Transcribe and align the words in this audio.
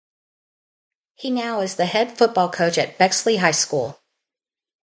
He 1.13 1.29
now 1.29 1.59
is 1.59 1.75
the 1.75 1.85
head 1.85 2.17
football 2.17 2.49
coach 2.49 2.79
at 2.79 2.97
Bexley 2.97 3.37
High 3.37 3.51
School. 3.51 3.99